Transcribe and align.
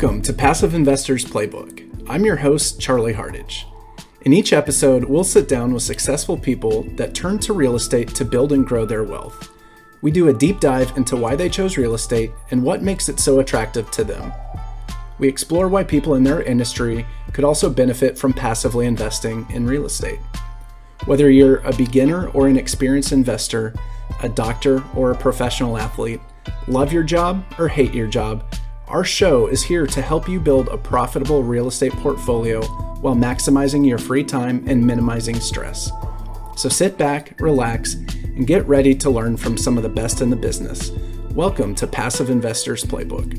Welcome 0.00 0.22
to 0.22 0.32
Passive 0.32 0.74
Investors 0.74 1.24
Playbook. 1.24 2.06
I'm 2.08 2.24
your 2.24 2.36
host, 2.36 2.80
Charlie 2.80 3.14
Hardage. 3.14 3.66
In 4.20 4.32
each 4.32 4.52
episode, 4.52 5.04
we'll 5.04 5.24
sit 5.24 5.48
down 5.48 5.74
with 5.74 5.82
successful 5.82 6.36
people 6.36 6.84
that 6.94 7.16
turn 7.16 7.40
to 7.40 7.52
real 7.52 7.74
estate 7.74 8.14
to 8.14 8.24
build 8.24 8.52
and 8.52 8.64
grow 8.64 8.86
their 8.86 9.02
wealth. 9.02 9.50
We 10.00 10.12
do 10.12 10.28
a 10.28 10.32
deep 10.32 10.60
dive 10.60 10.96
into 10.96 11.16
why 11.16 11.34
they 11.34 11.48
chose 11.48 11.76
real 11.76 11.94
estate 11.94 12.30
and 12.52 12.62
what 12.62 12.80
makes 12.80 13.08
it 13.08 13.18
so 13.18 13.40
attractive 13.40 13.90
to 13.90 14.04
them. 14.04 14.32
We 15.18 15.26
explore 15.26 15.66
why 15.66 15.82
people 15.82 16.14
in 16.14 16.22
their 16.22 16.42
industry 16.42 17.04
could 17.32 17.44
also 17.44 17.68
benefit 17.68 18.16
from 18.16 18.32
passively 18.32 18.86
investing 18.86 19.48
in 19.50 19.66
real 19.66 19.84
estate. 19.84 20.20
Whether 21.06 21.28
you're 21.28 21.56
a 21.66 21.74
beginner 21.74 22.28
or 22.28 22.46
an 22.46 22.56
experienced 22.56 23.10
investor, 23.10 23.74
a 24.22 24.28
doctor 24.28 24.80
or 24.94 25.10
a 25.10 25.18
professional 25.18 25.76
athlete, 25.76 26.20
love 26.68 26.92
your 26.92 27.02
job 27.02 27.44
or 27.58 27.66
hate 27.66 27.92
your 27.92 28.06
job, 28.06 28.44
our 28.88 29.04
show 29.04 29.48
is 29.48 29.62
here 29.62 29.86
to 29.86 30.00
help 30.00 30.26
you 30.26 30.40
build 30.40 30.68
a 30.68 30.78
profitable 30.78 31.42
real 31.42 31.68
estate 31.68 31.92
portfolio 31.92 32.64
while 33.02 33.14
maximizing 33.14 33.86
your 33.86 33.98
free 33.98 34.24
time 34.24 34.64
and 34.66 34.84
minimizing 34.84 35.38
stress. 35.40 35.92
So 36.56 36.70
sit 36.70 36.96
back, 36.96 37.38
relax, 37.38 37.96
and 38.24 38.46
get 38.46 38.66
ready 38.66 38.94
to 38.94 39.10
learn 39.10 39.36
from 39.36 39.58
some 39.58 39.76
of 39.76 39.82
the 39.82 39.90
best 39.90 40.22
in 40.22 40.30
the 40.30 40.36
business. 40.36 40.90
Welcome 41.32 41.74
to 41.74 41.86
Passive 41.86 42.30
Investors 42.30 42.82
Playbook. 42.82 43.34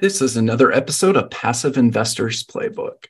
This 0.00 0.22
is 0.22 0.38
another 0.38 0.72
episode 0.72 1.18
of 1.18 1.28
Passive 1.28 1.76
Investors 1.76 2.42
Playbook. 2.42 3.04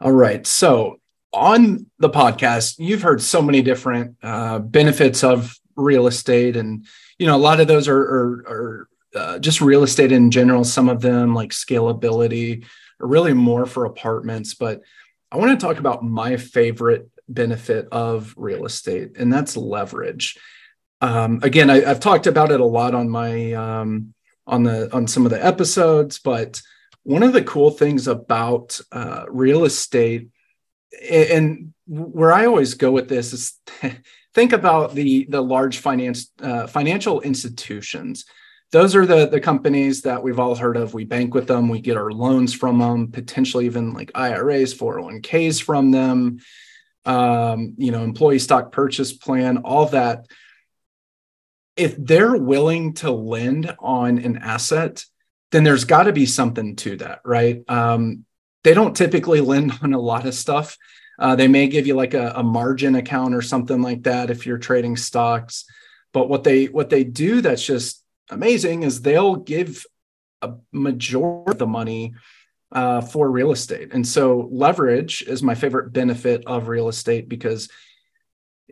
All 0.00 0.12
right, 0.12 0.46
so 0.46 1.00
on 1.34 1.86
the 1.98 2.08
podcast, 2.08 2.76
you've 2.78 3.02
heard 3.02 3.20
so 3.20 3.42
many 3.42 3.60
different 3.60 4.16
uh, 4.22 4.60
benefits 4.60 5.24
of 5.24 5.58
real 5.76 6.06
estate, 6.06 6.56
and 6.56 6.86
you 7.18 7.26
know 7.26 7.36
a 7.36 7.38
lot 7.38 7.60
of 7.60 7.66
those 7.66 7.88
are, 7.88 8.00
are, 8.00 8.44
are 8.46 8.88
uh, 9.14 9.38
just 9.38 9.60
real 9.60 9.82
estate 9.82 10.12
in 10.12 10.30
general. 10.30 10.64
Some 10.64 10.88
of 10.88 11.00
them, 11.00 11.34
like 11.34 11.50
scalability, 11.50 12.64
are 13.00 13.06
really 13.06 13.32
more 13.32 13.66
for 13.66 13.84
apartments. 13.84 14.54
But 14.54 14.82
I 15.30 15.36
want 15.36 15.58
to 15.58 15.66
talk 15.66 15.78
about 15.78 16.04
my 16.04 16.36
favorite 16.36 17.08
benefit 17.28 17.88
of 17.90 18.32
real 18.36 18.64
estate, 18.64 19.16
and 19.18 19.32
that's 19.32 19.56
leverage. 19.56 20.38
Um, 21.00 21.40
again, 21.42 21.68
I, 21.68 21.80
have 21.80 22.00
talked 22.00 22.26
about 22.26 22.52
it 22.52 22.60
a 22.60 22.64
lot 22.64 22.94
on 22.94 23.10
my 23.10 23.52
um, 23.52 24.14
on 24.46 24.62
the 24.62 24.94
on 24.94 25.06
some 25.06 25.24
of 25.24 25.30
the 25.30 25.44
episodes, 25.44 26.18
but 26.18 26.62
one 27.02 27.22
of 27.22 27.32
the 27.32 27.42
cool 27.42 27.70
things 27.70 28.08
about 28.08 28.80
uh, 28.92 29.24
real 29.28 29.64
estate 29.64 30.28
and 31.10 31.72
where 31.86 32.32
I 32.32 32.46
always 32.46 32.74
go 32.74 32.90
with 32.90 33.08
this 33.08 33.32
is 33.32 33.60
think 34.34 34.52
about 34.52 34.94
the 34.94 35.26
the 35.28 35.40
large 35.40 35.78
finance 35.78 36.30
uh, 36.40 36.66
financial 36.66 37.20
institutions. 37.20 38.24
Those 38.72 38.96
are 38.96 39.06
the 39.06 39.26
the 39.26 39.40
companies 39.40 40.02
that 40.02 40.22
we've 40.22 40.38
all 40.38 40.54
heard 40.54 40.76
of. 40.76 40.94
We 40.94 41.04
bank 41.04 41.34
with 41.34 41.46
them, 41.46 41.68
we 41.68 41.80
get 41.80 41.96
our 41.96 42.10
loans 42.10 42.54
from 42.54 42.78
them, 42.78 43.12
potentially 43.12 43.66
even 43.66 43.92
like 43.92 44.10
IRAs, 44.14 44.74
401ks 44.74 45.62
from 45.62 45.90
them. 45.90 46.40
Um, 47.06 47.74
you 47.76 47.92
know, 47.92 48.02
employee 48.02 48.38
stock 48.38 48.72
purchase 48.72 49.12
plan, 49.12 49.58
all 49.58 49.86
that. 49.86 50.26
If 51.76 51.96
they're 51.98 52.36
willing 52.36 52.94
to 52.94 53.10
lend 53.10 53.74
on 53.78 54.18
an 54.18 54.38
asset, 54.38 55.04
then 55.50 55.64
there's 55.64 55.84
got 55.84 56.04
to 56.04 56.12
be 56.12 56.24
something 56.24 56.76
to 56.76 56.96
that, 56.96 57.20
right? 57.24 57.62
Um, 57.68 58.24
they 58.64 58.74
don't 58.74 58.96
typically 58.96 59.40
lend 59.40 59.72
on 59.82 59.92
a 59.92 60.00
lot 60.00 60.26
of 60.26 60.34
stuff. 60.34 60.76
Uh, 61.18 61.36
they 61.36 61.46
may 61.46 61.68
give 61.68 61.86
you 61.86 61.94
like 61.94 62.14
a, 62.14 62.32
a, 62.34 62.42
margin 62.42 62.96
account 62.96 63.34
or 63.34 63.42
something 63.42 63.80
like 63.80 64.02
that 64.02 64.30
if 64.30 64.46
you're 64.46 64.58
trading 64.58 64.96
stocks. 64.96 65.64
But 66.12 66.28
what 66.28 66.42
they 66.42 66.66
what 66.66 66.90
they 66.90 67.04
do 67.04 67.40
that's 67.40 67.64
just 67.64 68.02
amazing 68.30 68.82
is 68.82 69.00
they'll 69.00 69.36
give 69.36 69.84
a 70.42 70.54
majority 70.72 71.52
of 71.52 71.58
the 71.58 71.68
money 71.68 72.14
uh, 72.72 73.00
for 73.00 73.30
real 73.30 73.52
estate. 73.52 73.90
And 73.92 74.04
so 74.04 74.48
leverage 74.50 75.22
is 75.22 75.42
my 75.42 75.54
favorite 75.54 75.92
benefit 75.92 76.44
of 76.46 76.66
real 76.66 76.88
estate 76.88 77.28
because 77.28 77.68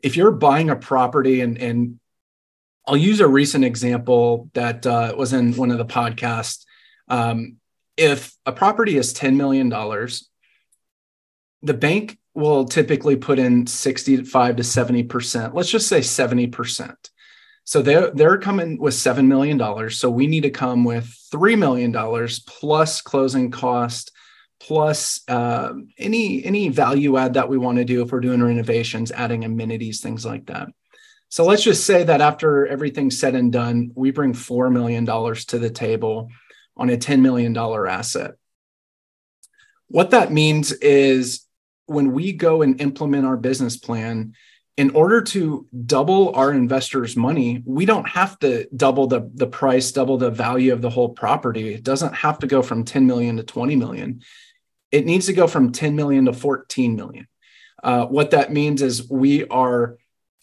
if 0.02 0.16
you're 0.16 0.32
buying 0.32 0.70
a 0.70 0.76
property 0.76 1.42
and 1.42 1.58
and 1.58 2.00
I'll 2.88 2.96
use 2.96 3.20
a 3.20 3.28
recent 3.28 3.64
example 3.64 4.50
that 4.54 4.84
uh, 4.84 5.14
was 5.16 5.32
in 5.32 5.54
one 5.54 5.70
of 5.70 5.78
the 5.78 5.84
podcasts. 5.84 6.64
Um, 7.06 7.58
if 7.96 8.36
a 8.46 8.52
property 8.52 8.96
is 8.96 9.14
$10 9.14 9.36
million, 9.36 9.68
the 11.62 11.74
bank 11.74 12.18
will 12.34 12.64
typically 12.64 13.16
put 13.16 13.38
in 13.38 13.66
65 13.66 14.56
to 14.56 14.62
70%. 14.62 15.54
Let's 15.54 15.70
just 15.70 15.88
say 15.88 16.00
70%. 16.00 16.94
So 17.64 17.82
they're, 17.82 18.10
they're 18.10 18.38
coming 18.38 18.78
with 18.78 18.94
$7 18.94 19.26
million. 19.26 19.90
So 19.90 20.10
we 20.10 20.26
need 20.26 20.42
to 20.42 20.50
come 20.50 20.84
with 20.84 21.04
$3 21.32 21.56
million 21.58 21.92
plus 22.46 23.00
closing 23.02 23.50
cost, 23.50 24.10
plus 24.58 25.20
uh, 25.28 25.74
any, 25.98 26.44
any 26.44 26.68
value 26.70 27.16
add 27.18 27.34
that 27.34 27.48
we 27.48 27.58
want 27.58 27.78
to 27.78 27.84
do 27.84 28.02
if 28.02 28.10
we're 28.10 28.20
doing 28.20 28.42
renovations, 28.42 29.12
adding 29.12 29.44
amenities, 29.44 30.00
things 30.00 30.24
like 30.24 30.46
that. 30.46 30.68
So 31.28 31.44
let's 31.44 31.62
just 31.62 31.86
say 31.86 32.04
that 32.04 32.20
after 32.20 32.66
everything's 32.66 33.18
said 33.18 33.34
and 33.34 33.52
done, 33.52 33.92
we 33.94 34.10
bring 34.10 34.32
$4 34.32 34.72
million 34.72 35.06
to 35.06 35.58
the 35.58 35.70
table 35.70 36.28
on 36.76 36.90
a 36.90 36.96
$10 36.96 37.20
million 37.20 37.56
asset. 37.56 38.32
What 39.88 40.10
that 40.10 40.32
means 40.32 40.72
is 40.72 41.46
when 41.86 42.12
we 42.12 42.32
go 42.32 42.62
and 42.62 42.80
implement 42.80 43.26
our 43.26 43.36
business 43.36 43.76
plan, 43.76 44.34
in 44.78 44.90
order 44.96 45.20
to 45.20 45.66
double 45.84 46.34
our 46.34 46.50
investors' 46.52 47.14
money, 47.14 47.62
we 47.66 47.84
don't 47.84 48.08
have 48.08 48.38
to 48.38 48.66
double 48.74 49.06
the, 49.06 49.30
the 49.34 49.46
price, 49.46 49.92
double 49.92 50.16
the 50.16 50.30
value 50.30 50.72
of 50.72 50.80
the 50.80 50.88
whole 50.88 51.10
property. 51.10 51.74
It 51.74 51.82
doesn't 51.82 52.14
have 52.14 52.38
to 52.38 52.46
go 52.46 52.62
from 52.62 52.84
10 52.84 53.06
million 53.06 53.36
to 53.36 53.42
20 53.42 53.76
million. 53.76 54.22
It 54.90 55.04
needs 55.04 55.26
to 55.26 55.34
go 55.34 55.46
from 55.46 55.72
10 55.72 55.94
million 55.94 56.24
to 56.24 56.32
14 56.32 56.96
million. 56.96 57.28
Uh, 57.82 58.06
what 58.06 58.30
that 58.30 58.52
means 58.52 58.80
is 58.80 59.10
we 59.10 59.46
are 59.48 59.98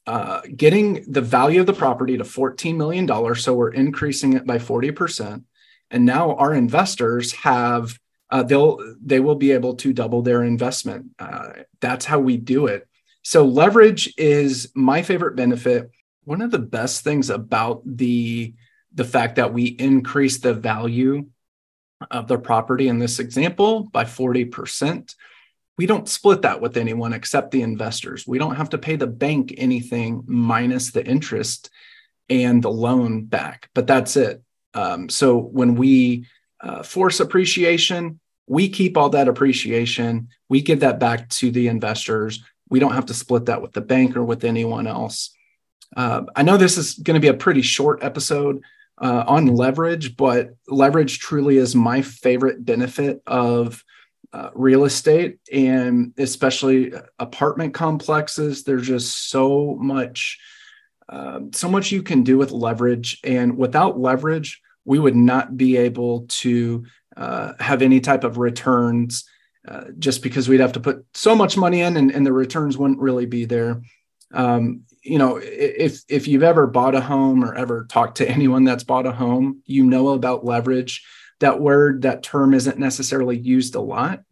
uh, 0.05 0.41
getting 0.55 1.11
the 1.11 1.21
value 1.21 1.61
of 1.61 1.67
the 1.67 1.73
property 1.73 2.17
to 2.17 2.23
$14 2.23 2.75
million. 2.75 3.35
So 3.35 3.53
we're 3.53 3.71
increasing 3.71 4.33
it 4.33 4.45
by 4.45 4.57
40% 4.59 5.43
and 5.91 6.05
now 6.05 6.35
our 6.35 6.53
investors 6.53 7.31
have 7.33 7.97
uh, 8.31 8.43
they'll 8.43 8.77
they 9.03 9.19
will 9.19 9.35
be 9.35 9.51
able 9.51 9.75
to 9.75 9.93
double 9.93 10.21
their 10.21 10.43
investment. 10.43 11.07
Uh, 11.17 11.49
that's 11.79 12.05
how 12.05 12.19
we 12.19 12.37
do 12.37 12.67
it. 12.67 12.87
So 13.23 13.45
leverage 13.45 14.13
is 14.17 14.71
my 14.75 15.01
favorite 15.01 15.35
benefit. 15.35 15.89
One 16.23 16.41
of 16.41 16.51
the 16.51 16.59
best 16.59 17.03
things 17.03 17.29
about 17.29 17.81
the 17.85 18.53
the 18.93 19.03
fact 19.03 19.35
that 19.35 19.53
we 19.53 19.65
increase 19.65 20.39
the 20.39 20.53
value 20.53 21.27
of 22.11 22.27
the 22.27 22.37
property 22.37 22.87
in 22.87 22.99
this 22.99 23.19
example 23.19 23.83
by 23.83 24.05
40% 24.05 25.15
we 25.77 25.85
don't 25.85 26.09
split 26.09 26.41
that 26.41 26.59
with 26.59 26.75
anyone 26.75 27.13
except 27.13 27.51
the 27.51 27.61
investors. 27.61 28.27
We 28.27 28.37
don't 28.37 28.55
have 28.55 28.71
to 28.71 28.77
pay 28.77 28.97
the 28.97 29.07
bank 29.07 29.53
anything 29.57 30.23
minus 30.27 30.91
the 30.91 31.05
interest 31.05 31.69
and 32.29 32.61
the 32.61 32.71
loan 32.71 33.25
back 33.25 33.69
but 33.73 33.87
that's 33.87 34.15
it 34.15 34.41
um, 34.73 35.09
so 35.09 35.37
when 35.37 35.75
we 35.75 36.25
uh, 36.61 36.83
force 36.83 37.19
appreciation, 37.19 38.19
we 38.47 38.69
keep 38.69 38.97
all 38.97 39.09
that 39.09 39.27
appreciation. 39.27 40.29
We 40.49 40.61
give 40.61 40.81
that 40.81 40.99
back 40.99 41.29
to 41.29 41.51
the 41.51 41.67
investors. 41.67 42.43
We 42.69 42.79
don't 42.79 42.93
have 42.93 43.05
to 43.07 43.13
split 43.13 43.45
that 43.45 43.61
with 43.61 43.73
the 43.73 43.81
bank 43.81 44.15
or 44.15 44.23
with 44.23 44.43
anyone 44.43 44.87
else. 44.87 45.31
Uh, 45.95 46.23
I 46.35 46.43
know 46.43 46.57
this 46.57 46.77
is 46.77 46.93
going 46.95 47.15
to 47.15 47.21
be 47.21 47.27
a 47.27 47.33
pretty 47.33 47.61
short 47.61 48.03
episode 48.03 48.61
uh, 48.99 49.23
on 49.27 49.47
leverage, 49.47 50.17
but 50.17 50.51
leverage 50.67 51.19
truly 51.19 51.57
is 51.57 51.75
my 51.75 52.01
favorite 52.01 52.63
benefit 52.63 53.21
of 53.25 53.83
uh, 54.33 54.49
real 54.53 54.85
estate 54.85 55.39
and 55.51 56.13
especially 56.17 56.93
apartment 57.17 57.73
complexes. 57.73 58.63
There's 58.63 58.85
just 58.85 59.29
so 59.29 59.75
much 59.79 60.37
um, 61.11 61.51
so 61.53 61.69
much 61.69 61.91
you 61.91 62.03
can 62.03 62.23
do 62.23 62.37
with 62.37 62.51
leverage. 62.51 63.19
And 63.23 63.57
without 63.57 63.99
leverage, 63.99 64.61
we 64.89 64.97
would 64.97 65.15
not 65.15 65.55
be 65.55 65.77
able 65.77 66.25
to 66.27 66.83
uh, 67.15 67.53
have 67.59 67.83
any 67.83 67.99
type 67.99 68.23
of 68.23 68.39
returns 68.39 69.29
uh, 69.67 69.83
just 69.99 70.23
because 70.23 70.49
we'd 70.49 70.61
have 70.61 70.71
to 70.71 70.79
put 70.79 71.05
so 71.13 71.35
much 71.35 71.55
money 71.55 71.81
in 71.81 71.95
and, 71.95 72.09
and 72.09 72.25
the 72.25 72.33
returns 72.33 72.75
wouldn't 72.75 72.99
really 72.99 73.27
be 73.27 73.45
there. 73.45 73.83
Um, 74.33 74.81
you 75.03 75.19
know, 75.19 75.39
if 75.43 76.01
if 76.09 76.27
you've 76.27 76.41
ever 76.41 76.65
bought 76.65 76.95
a 76.95 77.01
home 77.01 77.45
or 77.45 77.53
ever 77.53 77.85
talked 77.87 78.17
to 78.17 78.27
anyone 78.37 78.63
that's 78.63 78.83
bought 78.83 79.05
a 79.05 79.11
home, 79.11 79.61
you 79.65 79.85
know 79.85 80.09
about 80.09 80.43
leverage. 80.43 81.05
That 81.39 81.61
word, 81.61 82.01
that 82.01 82.23
term 82.23 82.55
isn't 82.55 82.79
necessarily 82.79 83.37
used 83.37 83.75
a 83.75 83.81
lot, 83.81 84.23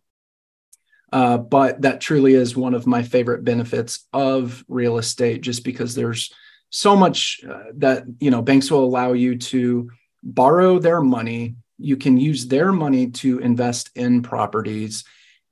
uh, 1.14 1.38
but 1.38 1.84
that 1.84 2.02
truly 2.02 2.34
is 2.34 2.58
one 2.58 2.74
of 2.74 2.88
my 2.88 3.04
favorite 3.04 3.44
benefits 3.44 4.08
of 4.12 4.66
real 4.68 4.98
estate, 4.98 5.42
just 5.42 5.64
because 5.64 5.94
there's 5.94 6.34
so 6.72 6.96
much 6.96 7.42
uh, 7.48 7.66
that 7.76 8.06
you 8.20 8.32
know 8.32 8.42
banks 8.42 8.72
will 8.72 8.84
allow 8.84 9.14
you 9.14 9.38
to 9.38 9.92
borrow 10.28 10.80
their 10.80 11.02
money 11.02 11.56
you 11.80 11.96
can 11.96 12.18
use 12.18 12.48
their 12.48 12.72
money 12.72 13.12
to 13.12 13.40
invest 13.40 13.92
in 13.96 14.24
properties 14.24 15.04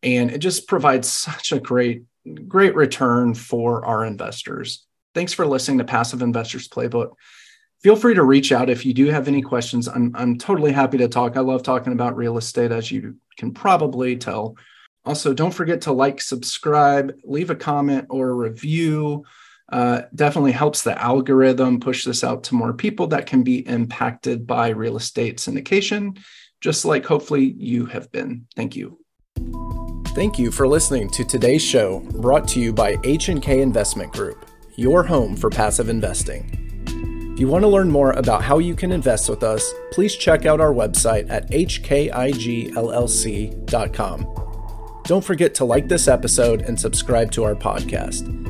and 0.01 0.31
it 0.31 0.39
just 0.39 0.67
provides 0.67 1.07
such 1.09 1.51
a 1.51 1.59
great 1.59 2.03
great 2.47 2.75
return 2.75 3.33
for 3.33 3.85
our 3.85 4.05
investors. 4.05 4.85
Thanks 5.13 5.33
for 5.33 5.45
listening 5.45 5.77
to 5.77 5.83
Passive 5.83 6.21
Investors 6.21 6.67
Playbook. 6.67 7.13
Feel 7.83 7.95
free 7.95 8.15
to 8.15 8.23
reach 8.23 8.51
out 8.51 8.69
if 8.69 8.85
you 8.85 8.93
do 8.93 9.05
have 9.07 9.27
any 9.27 9.41
questions. 9.41 9.87
I'm, 9.87 10.11
I'm 10.15 10.37
totally 10.37 10.71
happy 10.71 10.97
to 10.97 11.07
talk. 11.07 11.37
I 11.37 11.41
love 11.41 11.61
talking 11.61 11.93
about 11.93 12.17
real 12.17 12.37
estate, 12.37 12.71
as 12.71 12.91
you 12.91 13.17
can 13.37 13.53
probably 13.53 14.17
tell. 14.17 14.57
Also, 15.05 15.33
don't 15.33 15.53
forget 15.53 15.81
to 15.81 15.91
like, 15.91 16.19
subscribe, 16.19 17.15
leave 17.23 17.51
a 17.51 17.55
comment 17.55 18.07
or 18.09 18.29
a 18.29 18.33
review. 18.33 19.23
Uh, 19.71 20.03
definitely 20.13 20.51
helps 20.51 20.83
the 20.83 21.01
algorithm 21.01 21.79
push 21.79 22.05
this 22.05 22.23
out 22.23 22.43
to 22.43 22.55
more 22.55 22.73
people 22.73 23.07
that 23.07 23.25
can 23.25 23.43
be 23.43 23.67
impacted 23.67 24.45
by 24.45 24.69
real 24.69 24.95
estate 24.95 25.37
syndication, 25.37 26.17
just 26.61 26.85
like 26.85 27.05
hopefully 27.05 27.55
you 27.57 27.85
have 27.87 28.11
been. 28.11 28.45
Thank 28.55 28.75
you. 28.75 28.99
Thank 30.09 30.37
you 30.39 30.51
for 30.51 30.67
listening 30.67 31.09
to 31.09 31.25
today's 31.25 31.63
show 31.63 31.99
brought 31.99 32.47
to 32.49 32.59
you 32.59 32.71
by 32.71 32.95
H&K 33.03 33.61
Investment 33.61 34.13
Group, 34.13 34.45
your 34.77 35.03
home 35.03 35.35
for 35.35 35.49
passive 35.49 35.89
investing. 35.89 36.61
If 37.33 37.41
you 37.41 37.49
want 37.49 37.63
to 37.63 37.67
learn 37.67 37.91
more 37.91 38.11
about 38.11 38.41
how 38.43 38.59
you 38.59 38.75
can 38.75 38.93
invest 38.93 39.27
with 39.29 39.43
us, 39.43 39.69
please 39.91 40.15
check 40.15 40.45
out 40.45 40.61
our 40.61 40.71
website 40.71 41.29
at 41.29 41.51
hkigllc.com. 41.51 42.35
Don't 45.03 45.23
forget 45.23 45.53
to 45.55 45.65
like 45.65 45.89
this 45.89 46.07
episode 46.07 46.61
and 46.61 46.79
subscribe 46.79 47.31
to 47.31 47.43
our 47.43 47.55
podcast. 47.55 48.44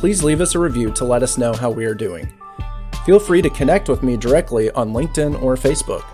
Please 0.00 0.24
leave 0.24 0.40
us 0.40 0.54
a 0.54 0.58
review 0.58 0.90
to 0.92 1.04
let 1.04 1.22
us 1.22 1.36
know 1.36 1.52
how 1.52 1.68
we 1.70 1.84
are 1.84 1.94
doing. 1.94 2.26
Feel 3.04 3.18
free 3.20 3.42
to 3.42 3.50
connect 3.50 3.86
with 3.86 4.02
me 4.02 4.16
directly 4.16 4.70
on 4.70 4.94
LinkedIn 4.94 5.42
or 5.42 5.56
Facebook. 5.56 6.06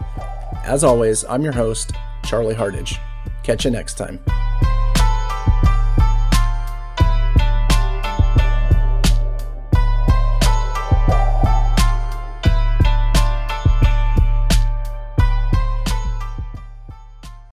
As 0.65 0.83
always, 0.83 1.25
I'm 1.27 1.43
your 1.43 1.53
host, 1.53 1.93
Charlie 2.25 2.57
Hardage. 2.57 2.99
Catch 3.45 3.65
you 3.65 3.71
next 3.71 3.95
time. 3.95 4.19